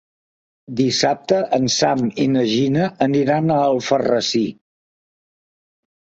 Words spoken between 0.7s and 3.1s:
Dissabte en Sam i na Gina